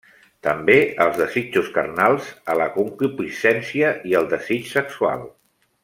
[0.45, 5.25] També als desitjos carnals, a la concupiscència i al desig sexual.